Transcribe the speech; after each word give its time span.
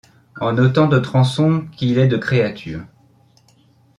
En 0.39 0.57
autant 0.57 0.87
de 0.87 0.97
tronçons 0.97 1.67
qu’il 1.77 1.99
est 1.99 2.07
de 2.07 2.17
créatures; 2.17 2.87